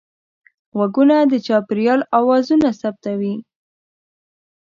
[0.77, 3.35] غوږونه د چاپېریال اوازونه ثبتوي